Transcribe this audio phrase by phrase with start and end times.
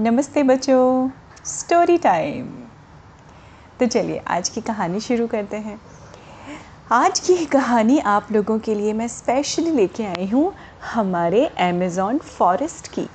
[0.00, 1.08] नमस्ते बच्चों
[1.44, 2.46] story time
[3.80, 5.78] तो चलिए आज की कहानी शुरू करते हैं।
[6.92, 10.52] आज की कहानी आप लोगों के लिए मैं स्पेशली लेके आई हूँ
[10.94, 13.06] हमारे अमेज़ॉन फॉरेस्ट की।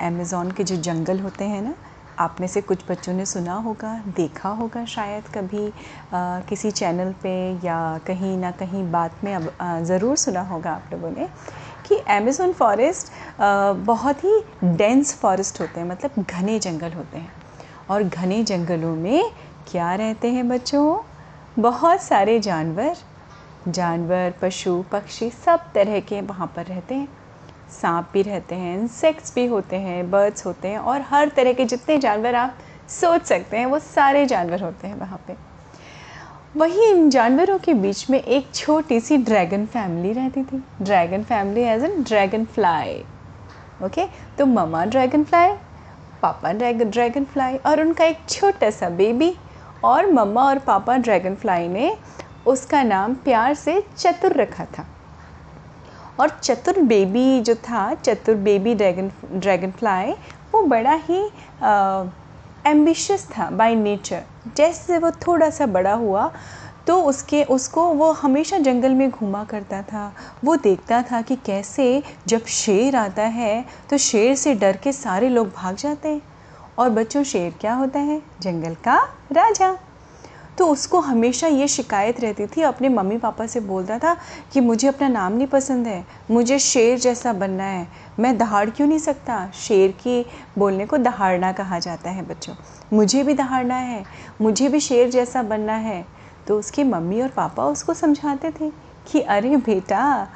[0.00, 1.74] अमेज़ॉन के जो जंगल होते हैं ना
[2.18, 7.12] आप में से कुछ बच्चों ने सुना होगा देखा होगा शायद कभी आ, किसी चैनल
[7.22, 9.52] पे या कहीं ना कहीं बात में अब
[9.84, 11.28] ज़रूर सुना होगा आप लोगों ने।
[11.88, 13.12] कि अमेज़ोन फॉरेस्ट
[13.86, 17.32] बहुत ही डेंस फॉरेस्ट होते हैं मतलब घने जंगल होते हैं।
[17.90, 19.30] और घने जंगलों में
[19.70, 20.98] क्या रहते हैं बच्चों?
[21.58, 22.96] बहुत सारे जानवर
[23.68, 27.08] जानवर, पशु, पक्षी सब तरह के वहाँ पर रहते हैं।
[27.72, 31.64] सांप भी रहते हैं इंसेक्ट्स भी होते हैं बर्ड्स होते हैं और हर तरह के
[31.64, 32.58] जितने जानवर आप
[32.90, 35.47] सोच सकते हैं, वो सारे जानवर होते हैं वहाँ पे।
[36.56, 41.62] वही इन जानवरों के बीच में एक छोटी सी ड्रैगन फैमिली रहती थी। Dragon family
[41.62, 42.02] as an
[42.44, 42.94] dragonfly
[43.84, 44.06] okay
[44.38, 44.84] तो mama
[45.24, 45.52] dragonfly
[46.22, 46.90] papa dragon
[47.24, 49.32] dragonfly और उनका एक छोटा सा बेबी
[49.84, 51.96] और मम्मा और पापा ड्रैगन फ्लाई ने
[52.46, 54.86] उसका नाम प्यार से चतुर रखा था।
[56.20, 60.12] और चतुर बेबी जो था, चतुर बेबी ड्रैगन ड्रैगन फ्लाई
[60.54, 61.22] वो बड़ा ही
[62.68, 64.22] एम्बिशियस था बाय नेचर
[64.56, 66.30] जैसे वो थोड़ा सा बड़ा हुआ
[66.86, 70.12] तो उसके, उसको वो हमेशा जंगल में घूमा करता था।
[70.44, 75.28] वो देखता था कि कैसे जब शेर आता है तो शेर से डर के सारे
[75.28, 76.22] लोग भाग जाते हैं।
[76.78, 78.20] और बच्चों, शेर क्या होता है?
[78.40, 78.96] जंगल का
[79.32, 79.76] राजा।
[80.58, 84.16] तो उसको हमेशा ये शिकायत रहती थी, अपने मम्मी पापा से बोलता था
[84.52, 87.86] कि मुझे अपना नाम नहीं पसंद है, मुझे शेर जैसा बनना है।
[88.18, 89.50] मैं दहाड़ क्यों नहीं सकता?
[89.56, 90.24] शेर की
[90.58, 92.54] बोलने को दहाड़ना कहा जाता है बच्चों।
[92.92, 94.02] मुझे भी दहाड़ना है,
[94.40, 96.04] मुझे भी शेर जैसा बनना है।
[96.46, 98.70] तो उसकी मम्मी और पापा उसको समझाते थे
[99.06, 100.28] कि, अरे बेटा,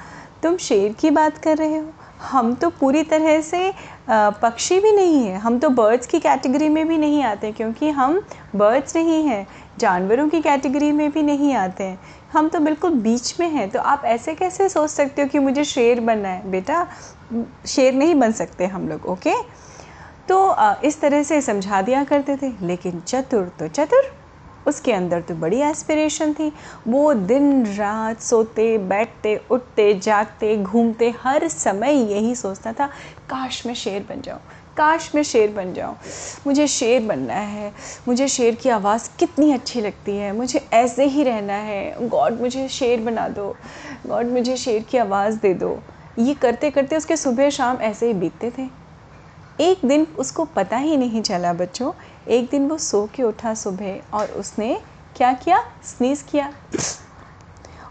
[0.43, 1.91] तुम शेर की बात कर रहे हो।
[2.23, 3.73] हम तो पूरी तरह से
[4.11, 8.21] पक्षी भी नहीं हैं। हम तो बर्ड्स की कैटेगरी में भी नहीं आते क्योंकि हम
[8.57, 9.47] बर्ड्स नहीं हैं।
[9.79, 11.99] जानवरों की कैटेगरी में भी नहीं आते हैं।
[12.33, 15.65] हम तो बिल्कुल बीच में हैं तो आप ऐसे कैसे सोच सकते हो कि मुझे
[15.65, 16.51] शेर बनना है?
[16.51, 16.87] बेटा,
[17.67, 19.35] शेर नहीं बन सकते हम लोग, ओके?
[20.29, 24.13] तो इस तरह से समझा दिया करते थे, लेकिन चतुर तो चतुर।
[24.67, 26.53] उसके अंदर तो बड़ी एस्पिरेशन थी।
[26.89, 32.87] वो दिन रात सोते, बैठते, उठते, जागते, घूमते, हर समय यही सोचता था,
[33.31, 34.41] काश मैं शेर बन जाऊँ।
[34.77, 35.97] काश मैं शेर बन जाऊँ।
[36.47, 37.73] मुझे शेर बनना है।
[38.09, 42.69] मुझे शेर की आवाज़ कितनी अच्छी लगती है। मुझे ऐसे ही रहना है। गॉड, मुझे
[42.69, 43.57] शेर बना दो।
[44.07, 45.83] गॉड, मुझे शेर की आवाज़ दे दो।
[46.19, 48.69] ये करते करते उसके सुबह शाम ऐसे ही बीतते थे।
[49.61, 51.93] एक दिन उसको पता ही नहीं चला बच्चों।
[52.29, 54.81] एक दिन वो सो के उठा सुबह और उसने
[55.17, 55.61] क्या किया?
[55.85, 56.53] स्नीज़ किया।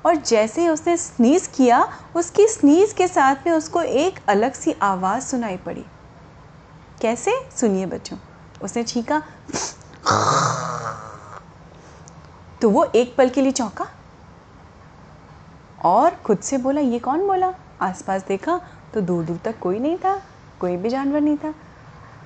[0.05, 4.75] और जैसे ही उसने स्नीज़ किया, उसकी स्नीज़ के साथ में उसको एक अलग सी
[4.81, 5.85] आवाज़ सुनाई पड़ी।
[7.01, 7.31] कैसे?
[7.59, 8.17] सुनिए बच्चों।
[8.63, 9.21] उसने छीका।
[12.61, 13.87] तो वो एक पल के लिए चौंका।
[15.85, 17.53] और खुद से बोला, ये कौन बोला?
[17.81, 18.59] आसपास देखा
[18.93, 20.21] तो दूर दूर तक कोई नहीं था,
[20.59, 21.53] कोई भी जानवर नहीं था।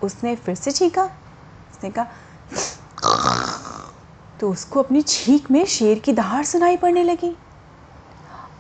[0.03, 2.07] उसने फिर से छीका। उसने कहा
[4.39, 7.35] तो उसको अपनी छीक में शेर की दहाड़ सुनाई पड़ने लगी।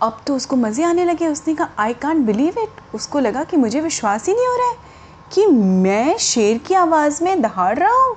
[0.01, 3.57] अब तो उसको मज़े आने लगे। उसने कहा आई कांट बिलीव इट उसको लगा कि
[3.57, 4.84] मुझे विश्वास ही नहीं हो रहा है।
[5.31, 8.15] कि मैं शेर की आवाज़ में दहाड़ रहा हूँ।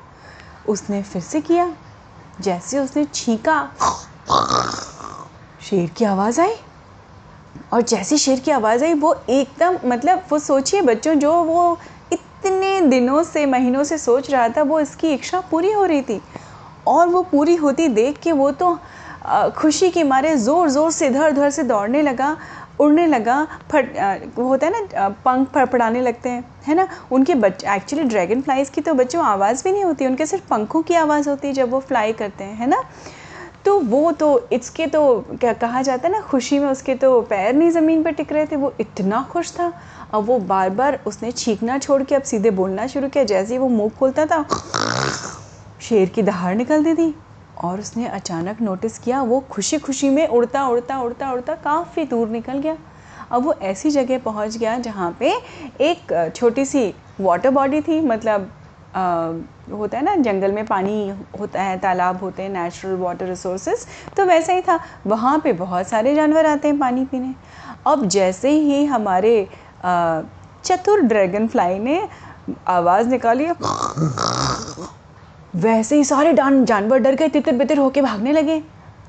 [0.68, 1.70] उसने फिर से किया,
[2.40, 3.70] जैसे उसने छीका।
[5.60, 6.54] शेर की आवाज़ आई,
[7.72, 11.78] और जैसे शेर की आवाज़ आई, वो एकदम मतलब वो सोचिए बच्चों, जो वो
[12.12, 16.20] इतने दिनों से, महीनों से सोच रहा था, वो इसकी इच्छा पूरी हो रही थी।
[16.86, 18.78] और वो पूरी होती देख के वो तो
[19.56, 22.36] खुशी के मारे ज़ोर ज़ोर से इधर उधर से दौड़ने लगा।
[22.80, 23.96] उड़ने लगा, फट
[24.36, 26.88] वो होता है ना पंख फड़फड़ाने लगते हैं, है ना?
[27.12, 30.82] उनके बच्चे एक्चुअली ड्रैगन फ्लाइज की तो बच्चों आवाज़ भी नहीं होती, उनके सिर्फ़ पंखों
[30.82, 32.82] की आवाज़ होती है जब वो फ्लाई करते हैं, है ना?
[33.64, 35.00] तो वो तो इसके तो
[35.30, 38.46] क्या कहा जाता है ना, खुशी में उसके तो पैर नहीं ज़मीन पर टिक रहे
[38.46, 39.72] थे, वो इतना खुश था।
[40.14, 43.58] अब वो बार बार उसने छींकना छोड़ के अब सीधे बोलना शुरू किया, जैसे ही
[43.58, 44.44] वो मुँह खोलता था,
[45.80, 47.14] शेर की दहाड़ निकलती थी।
[47.64, 52.28] और उसने अचानक नोटिस किया वो खुशी खुशी में उड़ता उड़ता उड़ता उड़ता काफ़ी दूर
[52.28, 52.76] निकल गया।
[53.32, 55.32] अब वो ऐसी जगह पहुँच गया जहाँ पे
[55.80, 58.50] एक छोटी सी वाटर बॉडी थी मतलब
[58.94, 59.02] आ,
[59.70, 64.24] होता है ना जंगल में पानी होता है तालाब होते हैं नेचुरल वाटर रिसोर्सेज तो
[64.24, 67.34] वैसा ही था। वहाँ पे बहुत सारे जानवर आते हैं पानी पीने।
[67.86, 69.48] अब जैसे ही हमारे
[69.84, 70.22] आ,
[70.64, 72.00] चतुर ड्रैगन फ्लाई ने
[72.68, 73.46] आवाज़ निकाली
[75.56, 78.62] वैसे ही सारे जानवर डर गए तितर बितर होके भागने लगे।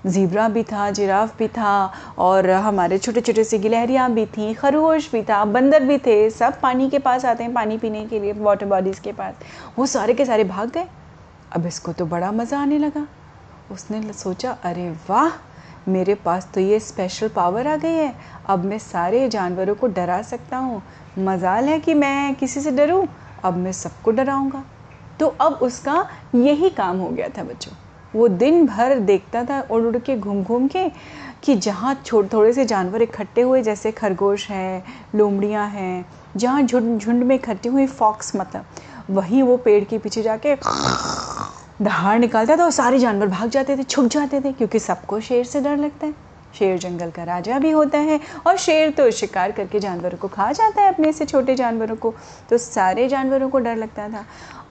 [0.08, 5.12] ज़ीब्रा भी था, जिराफ भी था, और हमारे छोटे छोटे से गिलहरियाँ भी थी, खरगोश
[5.12, 8.34] भी था, बंदर भी थे, सब पानी के पास आते हैं, पानी पीने के लिए
[8.34, 9.34] वाटर बॉडीज़ के पास।
[9.80, 10.88] वो सारे के सारे भाग गए।
[11.54, 13.08] अब इसको तो बड़ा मज़ा आने लगा।
[13.72, 15.32] उसने सोचा, अरे वाह,
[15.88, 18.14] मेरे पास तो ये स्पेशल पावर आ गई है।
[18.48, 20.82] अब मैं सारे जानवरों को डरा सकता हूँ।
[21.20, 23.08] मजाल है कि मैं किसी से डरूँ।
[23.44, 24.64] अब मैं सबको डराऊँगा।
[25.20, 26.06] तो अब उसका
[26.36, 27.74] यही काम हो गया था बच्चों।
[28.16, 30.88] वो दिन भर देखता था, उड़ उड़ के, घूम घूम के,
[31.44, 34.84] कि जहाँ छोड़ थोड़े से जानवर इकट्ठे हुए, जैसे खरगोश है,
[35.16, 36.06] लोमड़ियाँ हैं,
[36.38, 38.66] जहाँ झुंड झुंड में इकट्ठी हुई फॉक्स मतलब
[39.10, 40.56] वहीं वो पेड़ के पीछे जाके
[41.82, 45.46] दहाड़ निकालता था और सारे जानवर भाग जाते थे, छुप जाते थे, क्योंकि सबको शेर
[45.46, 46.14] से डर लगता है।
[46.54, 50.52] शेर जंगल का राजा भी होता है और शेर तो शिकार करके जानवरों को खा
[50.52, 52.14] जाता है अपने से छोटे जानवरों को
[52.50, 54.26] तो सारे जानवरों को डर लगता था।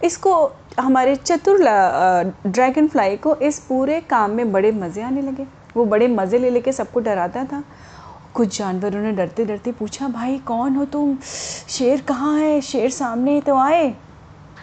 [0.05, 0.51] इसको,
[0.81, 1.59] हमारे चतुर
[2.47, 5.47] ड्रैगन फ्लाई को इस पूरे काम में बड़े मज़े आने लगे।
[5.77, 7.63] वो बड़े मज़े ले लेके सबको डराता था।
[8.35, 11.17] कुछ जानवरों ने डरते डरते पूछा, भाई, कौन हो तुम?
[11.69, 12.61] शेर कहाँ है?
[12.61, 13.95] शेर सामने तो आए।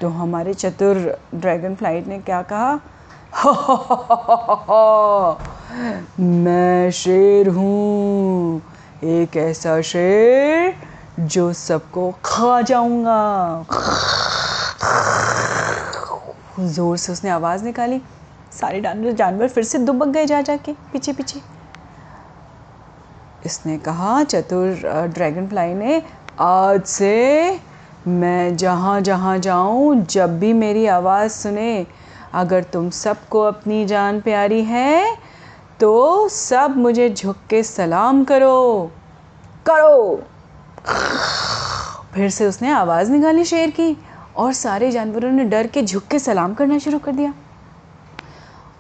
[0.02, 0.98] तो हमारे चतुर
[1.36, 2.80] ड्रैगन फ़्लाइट ने क्या कहा?
[6.20, 8.62] मैं शेर हूँ।
[9.04, 10.76] एक ऐसा शेर
[11.20, 13.66] जो सबको खा जाऊँगा।
[16.60, 18.02] ज़ोर से उसने आवाज़ निकाली।
[18.52, 21.42] सारे जानवर जानवर फिर से दुबक गए जा, जाके पीछे पीछे।
[23.46, 26.02] इसने कहा, चतुर ड्रैगन फ्लाई ने,
[26.40, 27.60] आज से
[28.08, 31.86] मैं जहाँ जहाँ जाऊँ, जब भी मेरी आवाज़ सुने,
[32.34, 35.18] अगर तुम सबको अपनी जान प्यारी है
[35.80, 38.92] तो सब मुझे झुक के सलाम करो।
[39.66, 40.16] करो।
[42.14, 43.96] फिर से उसने आवाज़ निकाली शेर की।
[44.38, 47.34] और सारे जानवरों ने डर के झुक के सलाम करना शुरू कर दिया।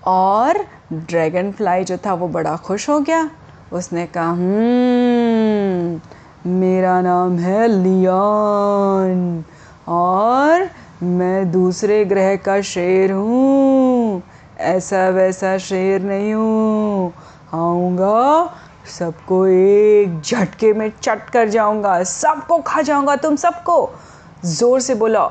[0.07, 0.57] और
[0.93, 3.29] ड्रैगन फ्लाई जो था, वो बड़ा खुश हो गया।
[3.73, 5.99] उसने कहा हम्म
[6.51, 9.43] मेरा नाम है लियान
[9.87, 10.69] और
[11.03, 14.21] मैं दूसरे ग्रह का शेर हूँ।
[14.59, 17.13] ऐसा वैसा शेर नहीं हूँ।
[17.53, 18.53] आऊँगा,
[18.99, 23.89] सबको एक झटके में चट कर जाऊँगा। सबको खा जाऊँगा तुम सबको।
[24.45, 25.23] ज़ोर से बोला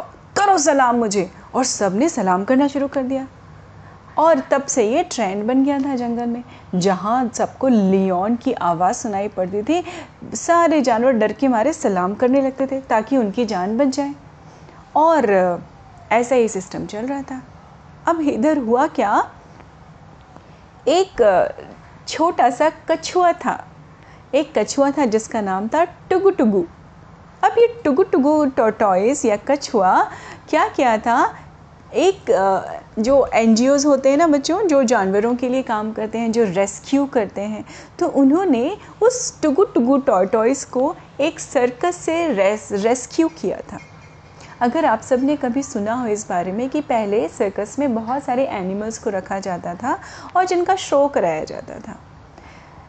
[0.44, 3.26] करो सलाम मुझे। और सबने सलाम करना शुरू कर दिया।
[4.18, 6.44] और तब से ये ट्रेंड बन गया था जंगल में,
[6.74, 9.84] जहाँ सबको लियोन की आवाज़ सुनाई पड़ती थी।
[10.34, 14.14] सारे जानवर डर के मारे सलाम करने लगते थे, ताकि उनकी जान बच जाए।
[14.96, 15.58] और
[16.12, 17.42] ऐसा ही सिस्टम चल रहा था।
[18.06, 19.30] अब इधर हुआ क्या?
[20.88, 21.48] एक
[22.08, 23.64] छोटा सा कछुआ था।
[24.34, 26.64] एक कछुआ था जिसका नाम था टुगु टुगु
[27.44, 30.02] अब ये टुगु टुगु टोटॉइस या कछुआ
[30.50, 31.16] क्या किया था?
[31.94, 32.30] एक
[32.98, 33.56] जो एन
[33.86, 37.64] होते हैं ना बच्चों, जो जानवरों के लिए काम करते हैं, जो रेस्क्यू करते हैं
[37.98, 43.78] तो उन्होंने उस टुगु टुगु टॉयटॉयस को एक सर्कस से रेस रेस्क्यू किया था।
[44.60, 48.46] अगर आप सबने कभी सुना हो इस बारे में कि पहले सर्कस में बहुत सारे
[48.52, 49.98] एनिमल्स को रखा जाता था
[50.36, 51.98] और जिनका शो कराया जाता था।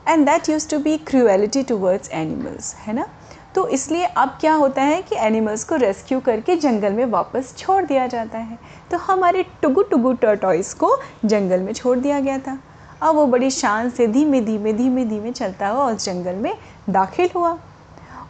[0.08, 3.08] And that used to be cruelty towards animals है ना?
[3.56, 7.84] तो इसलिए अब क्या होता है कि एनिमल्स को रेस्क्यू करके जंगल में वापस छोड़
[7.84, 8.60] दिया जाता है।
[8.92, 12.60] तो हमारे टुगु टुगु टर्टॉइस को जंगल में छोड़ दिया गया था।
[13.02, 16.58] अब वो बड़ी शान से धीमे धीमे धीमे धीमे चलता हुआ उस जंगल में
[16.90, 17.58] दाखिल हुआ।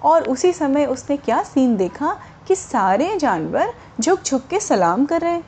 [0.04, 5.22] और उसी समय उसने क्या सीन देखा कि सारे जानवर झुक झुक के सलाम कर
[5.22, 5.44] रहे हैं।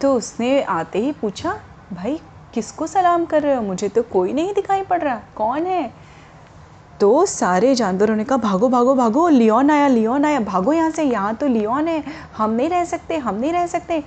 [0.00, 1.60] तो उसने आते ही पूछा,
[1.92, 2.20] भाई,
[2.54, 3.62] किसको सलाम कर रहे हो?
[3.62, 6.05] मुझे तो कोई नहीं दिखाई पड़ रहा। कौन है?
[7.00, 11.02] तो सारे जानवरों ने कहा, भागो भागो भागो, लियोन आया लियोन आया, भागो यहाँ से,
[11.02, 12.04] यहाँ तो लियोन है,
[12.36, 14.00] हम नहीं रह सकते, हम नहीं रह सकते।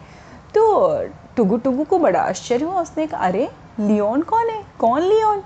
[0.55, 1.03] तो
[1.35, 4.63] टुगु टुगु को बड़ा आश्चर्य हुआ, उसने कहा, अरे, लियोन कौन है?
[4.79, 5.41] कौन लियोन?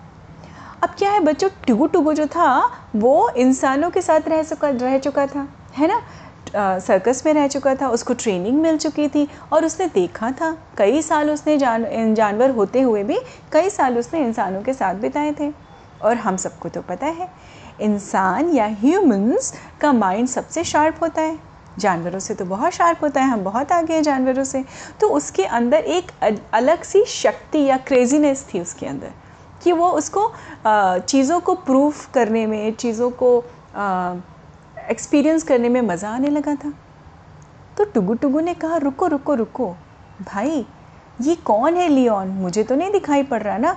[0.83, 4.97] अब क्या है बच्चों टुगु टुगु जो था, वो इंसानों के साथ रह चुका रह
[4.97, 5.47] चुका था,
[5.77, 6.01] है ना?
[6.79, 11.01] सर्कस में रह चुका था, उसको ट्रेनिंग मिल चुकी थी और उसने देखा था, कई
[11.01, 13.19] साल उसने जान, जानवर होते हुए भी,
[13.51, 15.62] कई साल उसने इंसानों के साथ बिताए थे।
[16.03, 17.29] और हम सबको तो पता है,
[17.81, 21.37] इंसान या ह्यूमंस का माइंड सबसे शार्प होता है।
[21.79, 24.63] जानवरों से तो बहुत शार्प होता है, हम बहुत आगे हैं जानवरों से।
[25.01, 26.11] तो उसके अंदर एक
[26.53, 29.11] अलग सी शक्ति या क्रेजीनेस थी उसके अंदर,
[29.63, 30.31] कि वो उसको
[30.99, 33.37] चीज़ों को प्रूफ करने में, चीज़ों को
[34.89, 36.73] एक्सपीरियंस करने में मज़ा आने लगा था।
[37.77, 39.73] तो टुगु टुगु ने कहा, रुको रुको रुको,
[40.23, 40.65] भाई,
[41.21, 43.75] ये कौन है लियोन मुझे तो नहीं दिखाई पड़ रहा ना।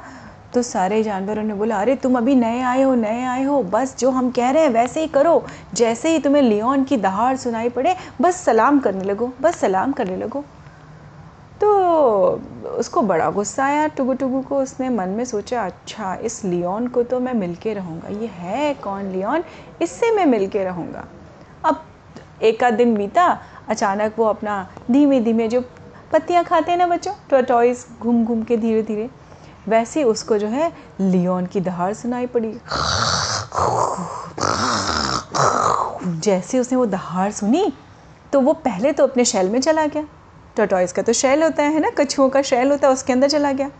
[0.54, 3.96] तो सारे जानवरों ने बोला, अरे, तुम अभी नए आए हो, नए आए हो। बस
[3.98, 7.68] जो हम कह रहे हैं, वैसे ही करो। जैसे ही तुम्हें लियोन की दहाड़ सुनाई
[7.68, 10.44] पड़े, बस सलाम करने लगो, बस सलाम करने लगो।
[11.60, 11.70] तो
[12.78, 17.02] उसको बड़ा गुस्सा आया टुगु टुगु को। उसने मन में सोचा अच्छा इस लियोन को
[17.02, 19.44] तो मैं मिल के रहूँगा। ये है कौन लियोन?
[19.82, 21.04] इससे मैं मिल के रहूँगा।
[21.64, 21.82] अब
[22.42, 23.38] एक आध दिन बीता,
[23.68, 25.60] अचानक वो अपना धीमे धीमे जो
[26.12, 29.10] पत्तियाँ खाते हैं ना बच्चों टॉटॉइस घूम घूम के धीरे धीरे
[29.68, 32.52] वैसे उसको जो है लियोन की दहाड़ सुनाई पड़ी।
[36.20, 37.72] जैसे उसने वो दहाड़ सुनी
[38.32, 40.06] तो वो पहले तो अपने शैल में चला गया।
[40.56, 43.52] टोटॉइस का तो शैल होता है ना, कछुओं का शैल होता है, उसके अंदर चला
[43.52, 43.70] गया।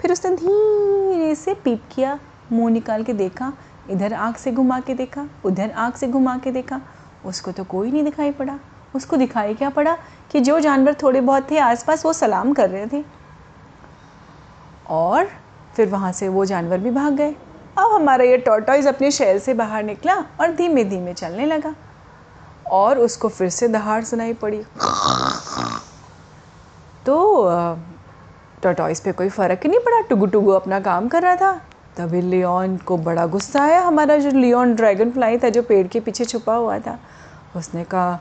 [0.00, 2.18] फिर उसने धीरे से पीप किया,
[2.52, 3.52] मुँह निकाल के देखा,
[3.90, 6.80] इधर आँख से घुमा के देखा, उधर आँख से घुमा के देखा।
[7.24, 8.58] उसको तो कोई नहीं दिखाई पड़ा।
[8.94, 9.96] उसको दिखाई क्या पड़ा
[10.32, 13.04] कि जो जानवर थोड़े बहुत थे, आसपास वो सलाम कर रहे थे।
[14.90, 15.28] और
[15.76, 17.34] फिर वहाँ से वो जानवर भी भाग गए।
[17.78, 21.74] अब हमारा ये टॉर्टॉइज अपने शहर से बाहर निकला और धीमे धीमे चलने लगा
[22.72, 24.62] और उसको फिर से दहाड़ सुनाई पड़ी।
[27.06, 27.44] तो
[28.62, 31.52] टॉर्टॉइज पे कोई फ़र्क ही नहीं पड़ा। टुगु टुगु अपना काम कर रहा था।
[31.96, 36.00] तभी लियोन को बड़ा गुस्सा आया। हमारा जो लियोन ड्रैगन फ्लाई था, जो पेड़ के
[36.00, 36.98] पीछे छुपा हुआ था,
[37.56, 38.18] उसने कहा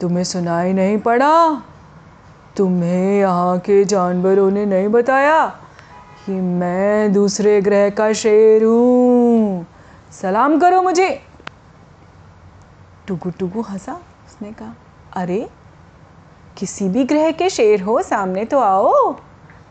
[0.00, 1.62] तुम्हें सुनाई नहीं पड़ा?
[2.58, 5.46] तुम्हें यहाँ के जानवरों ने नहीं बताया
[6.26, 9.66] कि मैं दूसरे ग्रह का शेर हूँ।
[10.12, 11.22] सलाम करो मुझे।
[13.08, 13.92] टुकु टुकु हंसा
[14.26, 14.74] उसने कहा।
[15.12, 15.50] अरे,
[16.56, 19.16] किसी भी ग्रह के शेर हो, सामने तो आओ।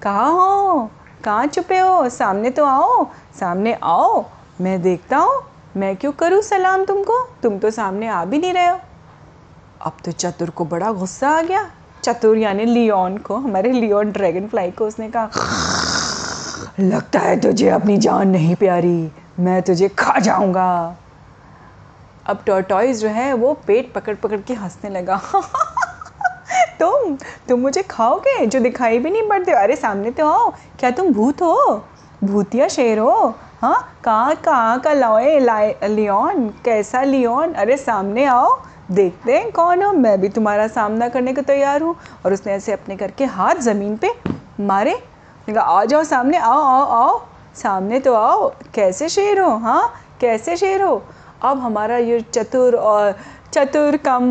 [0.01, 0.91] कहाँ हो?
[1.23, 2.09] कहाँ छुपे हो?
[2.09, 3.07] सामने तो आओ।
[3.39, 4.25] सामने आओ।
[4.61, 5.43] मैं देखता हूँ।
[5.77, 7.29] मैं क्यों करूँ सलाम तुमको?
[7.43, 8.79] तुम तो सामने आ भी नहीं रहे हो।
[9.81, 11.71] अब तो चतुर को बड़ा गुस्सा आ गया।
[12.07, 15.29] चतुर यानी लियोन को, हमारे लियोन ड्रैगन फ्लाई को उसने कहा,
[16.79, 20.95] लगता है तुझे अपनी जान नहीं प्यारी, मैं तुझे खा जाऊँगा।
[22.27, 25.21] अब टोटॉइज जो है, वो पेट पकड़ पकड़ के हंसने लगा।
[26.79, 27.17] तुम
[27.49, 29.51] तुम मुझे खाओगे, जो दिखाई भी नहीं पड़ते?
[29.51, 31.85] अरे, सामने तो आओ। क्या तुम भूत हो?
[32.23, 33.35] भूतिया शेर हो?
[33.61, 36.49] हाँ कहाँ कहाँ का लाए लाए लियोन?
[36.65, 37.53] कैसा लियोन?
[37.53, 41.95] अरे, सामने आओ। देखते हैं कौन हो। मैं भी तुम्हारा सामना करने को तैयार हूँ।
[42.25, 44.11] और उसने ऐसे अपने करके हाथ ज़मीन पे
[44.59, 44.93] मारे।
[45.49, 47.21] कहा, आ जाओ सामने, आओ आओ आओ।
[47.55, 49.93] सामने तो आओ। कैसे शेर हो हाँ?
[50.21, 51.03] कैसे शेर हो?
[51.41, 53.15] अब हमारा ये चतुर और
[53.53, 54.23] चतुर कम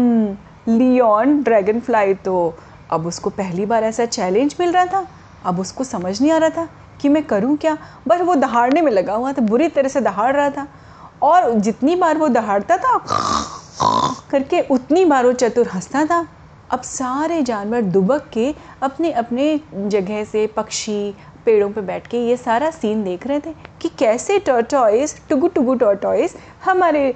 [0.69, 2.55] लियोन ड्रैगन फ्लाई तो
[2.91, 5.07] अब उसको पहली बार ऐसा चैलेंज मिल रहा था।
[5.45, 6.69] अब उसको समझ नहीं आ रहा था
[7.01, 7.77] कि मैं करूँ क्या।
[8.09, 10.67] बस वो दहाड़ने में लगा हुआ था, बुरी तरह से दहाड़ रहा था।
[11.23, 12.97] और जितनी बार वो दहाड़ता था
[14.31, 16.29] करके उतनी बार चतुर हंसता था।
[16.71, 21.15] अब सारे जानवर दुबक के अपने अपने जगह से पक्षी,
[21.45, 25.75] पेड़ों पे बैठ के ये सारा सीन देख रहे थे कि कैसे टॉर्टॉइस टुगु टुगु
[25.75, 27.15] टॉर्टॉइस हमारे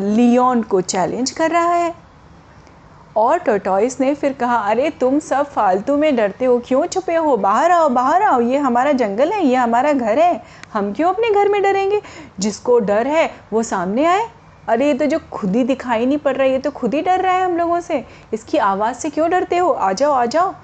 [0.00, 1.94] लियोन को चैलेंज कर रहा है।
[3.16, 7.36] और टोटॉइस ने फिर कहा, अरे, तुम सब फालतू में डरते हो, क्यों छुपे हो?
[7.36, 11.30] बाहर आओ बाहर आओ, ये हमारा जंगल है, ये हमारा घर है। हम क्यों अपने
[11.30, 12.02] घर में डरेंगे?
[12.40, 14.28] जिसको डर है, वो सामने आए।
[14.68, 17.00] अरे, ये तो जो खुद ही दिखाई नहीं पड़ रहा है ये तो खुद ही
[17.02, 18.04] डर रहा है हम लोगों से।
[18.34, 19.70] इसकी आवाज़ से क्यों डरते हो?
[19.70, 20.54] आ जाओ आ जाओ।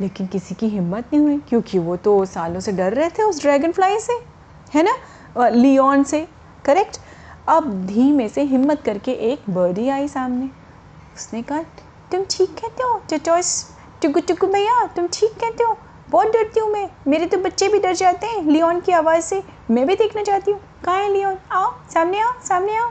[0.00, 3.40] लेकिन किसी की हिम्मत नहीं हुई, क्योंकि वो तो सालों से डर रहे थे उस
[3.42, 4.12] ड्रैगन फ्लाई से,
[4.74, 5.48] है ना?
[5.48, 6.26] लियोन से
[6.64, 6.98] करेक्ट
[7.48, 10.48] अब धीमे से हिम्मत करके एक बर्डी आई सामने।
[11.16, 11.62] उसने कहा,
[12.12, 13.68] तुम ठीक कहते हो चटोस
[14.02, 15.76] टुकु टुकु भैया, तुम ठीक कहते हो?
[16.10, 19.42] बहुत डरती हूँ मैं। मेरे तो बच्चे भी डर जाते हैं लियोन की आवाज़ से।
[19.70, 22.90] मैं भी देखना चाहती हूँ। कहाँ है लियोन आओ, सामने आओ सामने आओ।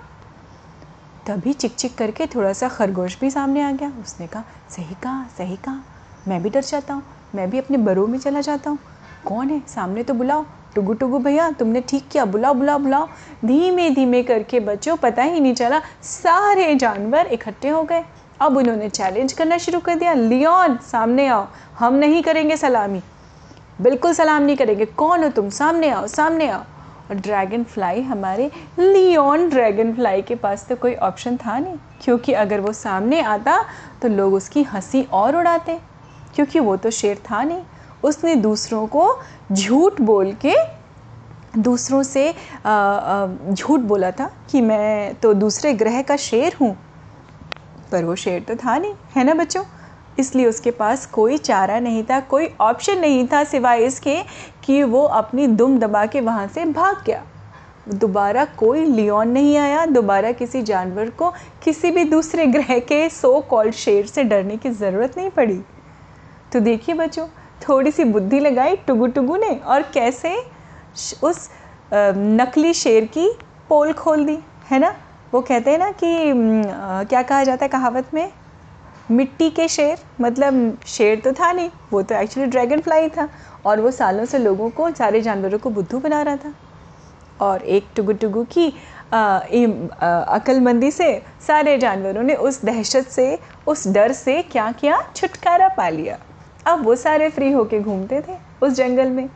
[1.28, 5.26] तभी चिक चिक करके थोड़ा सा खरगोश भी सामने आ गया। उसने कहा, सही कहा
[5.38, 5.84] सही कहा।
[6.28, 7.04] मैं भी डर जाता हूँ।
[7.36, 8.80] मैं भी अपने बरों में चला जाता हूँ।
[9.26, 9.62] कौन है?
[9.68, 13.08] सामने तो बुलाओ। टुगु टुगु भैया, तुमने ठीक किया। बुलाओ बुलाओ बुलाओ।
[13.46, 18.04] धीमे धीमे करके बच्चों, पता ही नहीं चला, सारे जानवर इकट्ठे हो गए।
[18.42, 21.48] अब उन्होंने चैलेंज करना शुरू कर दिया। लियोन, सामने आओ।
[21.80, 23.02] हम नहीं करेंगे सलामी।
[23.82, 25.50] बिल्कुल सलाम नहीं करेंगे। कौन हो तुम?
[25.50, 26.64] सामने आओ सामने आओ।
[27.14, 28.50] ड्रैगन फ्लाई हमारे
[28.80, 33.62] लियोन ड्रैगन फ्लाई के पास तो कोई ऑप्शन था नहीं। क्योंकि अगर वो सामने आता
[34.02, 35.80] तो लोग उसकी हँसी और उड़ाते।
[36.36, 37.62] क्योंकि वो तो शेर था नहीं।
[38.04, 39.08] उसने दूसरों को
[39.52, 40.56] झूठ बोल के,
[41.58, 42.30] दूसरों से
[43.54, 46.76] झूठ बोला था कि मैं तो दूसरे ग्रह का शेर हूँ।
[47.92, 49.64] पर वो शेर तो था नहीं। है ना बच्चों?
[50.20, 54.22] इसलिए उसके पास कोई चारा नहीं था, कोई ऑप्शन नहीं था सिवाय इसके
[54.66, 57.24] कि वो अपनी दुम दबा के वहाँ से भाग गया।
[57.90, 61.30] दोबारा कोई लियोन नहीं आया, दोबारा किसी जानवर को
[61.64, 65.60] किसी भी दूसरे ग्रह के सो कॉल्ड शेर से डरने की ज़रूरत नहीं पड़ी।
[66.54, 67.28] तो देखिए बच्चों
[67.62, 70.36] थोड़ी सी बुद्धि लगाई टुगु टुगु ने और कैसे
[71.24, 71.50] उस
[71.94, 73.28] नकली शेर की
[73.70, 74.38] पोल खोल दी,
[74.72, 74.96] है ना?
[75.34, 78.32] वो कहते हैं ना कि क्या कहा जाता है कहावत में?
[79.12, 83.28] मिट्टी के शेर मतलब शेर तो था नहीं, वो तो एक्चुअली ड्रैगन फ्लाई था
[83.66, 86.54] और वो सालों से लोगों को, सारे जानवरों को बुद्धू बना रहा था।
[87.42, 88.68] और एक टुगु टुगु की
[89.14, 93.38] अक्लमंदी से सारे जानवरों ने उस दहशत से,
[93.68, 96.18] उस डर से क्या किया छुटकारा पा लिया।
[96.68, 99.28] अब वो सारे फ्री होके घूमते थे उस जंगल में।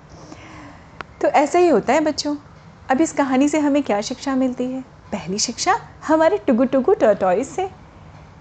[1.22, 2.36] तो ऐसा ही होता है बच्चों।
[2.89, 4.82] अब इस कहानी से हमें क्या शिक्षा मिलती है?
[5.12, 5.75] पहली शिक्षा,
[6.08, 7.70] हमारे टुगु टुगु टर्टॉइस से।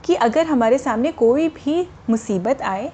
[0.05, 2.91] कि अगर हमारे सामने कोई भी मुसीबत आए,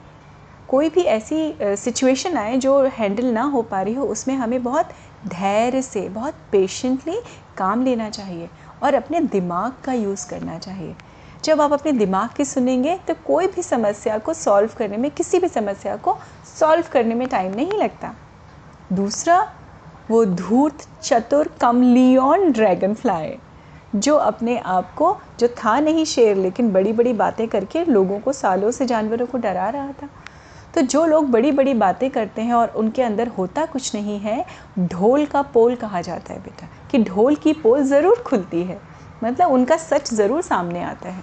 [0.69, 4.88] कोई भी ऐसी सिचुएशन आए जो हैंडल ना हो पा रही हो, उसमें हमें बहुत
[5.29, 7.19] धैर्य से, बहुत पेशेंटली
[7.57, 8.49] काम लेना चाहिए
[8.83, 10.95] और अपने दिमाग का यूज़ करना चाहिए।
[11.45, 15.38] जब आप अपने दिमाग की सुनेंगे तो कोई भी समस्या को सॉल्व करने में, किसी
[15.38, 16.17] भी समस्या को
[16.59, 18.14] सॉल्व करने में टाइम नहीं लगता।
[18.93, 19.40] दूसरा,
[20.11, 23.37] वो धूर्त, चतुर, कमलियन ड्रैगन फ्लाई
[23.93, 28.33] जो अपने आप को, जो था नहीं शेर, लेकिन बड़ी बड़ी बातें करके लोगों को,
[28.33, 30.09] सालों से जानवरों को डरा रहा था।
[30.75, 34.45] तो जो लोग बड़ी बड़ी बातें करते हैं और उनके अंदर होता कुछ नहीं है,
[34.81, 38.81] ढोल का पोल कहा जाता है बेटा, कि ढोल की पोल ज़रूर खुलती है।
[39.25, 41.23] मतलब उनका सच ज़रूर सामने आता है।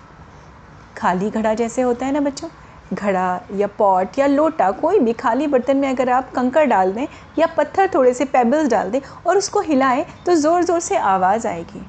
[0.97, 2.49] खाली घड़ा जैसे होता है ना बच्चों?
[2.93, 7.07] घड़ा या पॉट या लोटा, कोई भी खाली बर्तन में अगर आप कंकर डाल दें
[7.39, 11.47] या पत्थर थोड़े से पेबल्स डाल दें और उसको हिलाएँ तो ज़ोर ज़ोर से आवाज़
[11.47, 11.81] आएगी।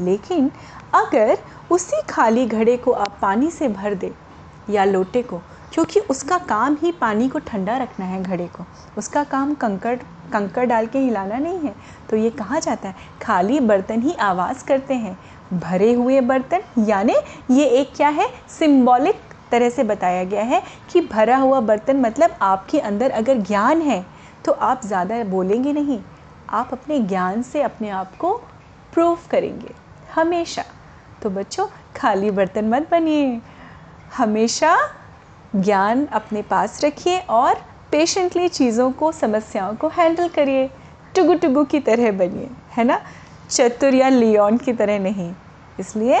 [0.00, 0.50] लेकिन
[0.94, 1.38] अगर
[1.70, 4.10] उसी खाली घड़े को आप पानी से भर दें
[4.68, 5.38] या लोटे को,
[5.72, 8.64] क्योंकि उसका काम ही पानी को ठंडा रखना है घड़े को,
[8.96, 9.96] उसका काम कंकड़
[10.32, 11.74] कंकड़ डाल के हिलाना नहीं है
[12.10, 15.16] तो ये कहा जाता है, खाली बर्तन ही आवाज़ करते हैं।
[15.54, 17.14] भरे हुए बर्तन, यानी
[17.50, 18.28] ये एक क्या है?
[18.50, 19.20] सिंबॉलिक
[19.50, 24.04] तरह से बताया गया है कि भरा हुआ बर्तन मतलब आपके अंदर अगर ज्ञान है
[24.44, 26.00] तो आप ज़्यादा बोलेंगे नहीं,
[26.50, 28.32] आप अपने ज्ञान से अपने आप को
[28.92, 29.74] प्रूव करेंगे।
[30.14, 30.64] हमेशा।
[31.22, 31.66] तो बच्चों,
[31.96, 33.40] खाली बर्तन मत बनिए।
[34.16, 34.76] हमेशा
[35.56, 37.54] ज्ञान अपने पास रखिए और
[37.92, 40.70] पेशेंटली चीज़ों को, समस्याओं को हैंडल करिए।
[41.16, 43.00] टुगु टुगु की तरह बनिए, है ना?
[43.50, 45.34] चतुर या लियोन की तरह नहीं।
[45.80, 46.20] इसलिए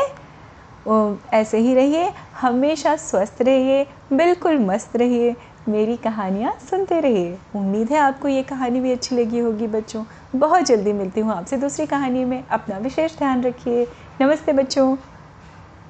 [1.34, 2.10] ऐसे ही रहिए,
[2.40, 5.34] हमेशा स्वस्थ रहिए, बिल्कुल मस्त रहिए।
[5.68, 10.04] मेरी कहानियाँ सुनते रहिए। उम्मीद है आपको ये कहानी भी अच्छी लगी होगी बच्चों।
[10.34, 13.84] बहुत जल्दी मिलती हूँ आपसे दूसरी कहानी में। अपना विशेष ध्यान रखिए।
[14.20, 14.96] नमस्ते बच्चों।